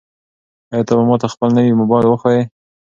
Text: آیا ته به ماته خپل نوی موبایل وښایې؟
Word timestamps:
آیا 0.73 0.83
ته 0.87 0.93
به 0.97 1.03
ماته 1.09 1.27
خپل 1.33 1.49
نوی 1.57 1.79
موبایل 1.81 2.05
وښایې؟ 2.07 2.43